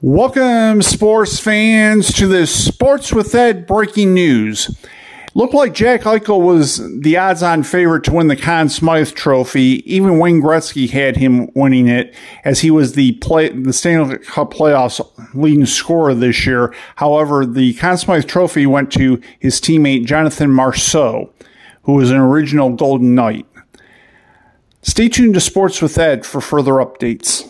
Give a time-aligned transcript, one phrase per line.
[0.00, 4.78] Welcome, sports fans, to this Sports with Ed breaking news.
[5.34, 9.82] Looked like Jack Eichel was the odds on favorite to win the Conn Smythe Trophy.
[9.92, 12.14] Even Wayne Gretzky had him winning it,
[12.44, 15.00] as he was the play, the Stanley Cup playoffs
[15.34, 16.72] leading scorer this year.
[16.94, 21.28] However, the Conn Smythe Trophy went to his teammate Jonathan Marchessault,
[21.82, 23.46] who was an original Golden Knight.
[24.80, 27.47] Stay tuned to Sports with Ed for further updates.